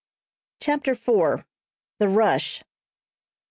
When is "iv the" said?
0.93-2.07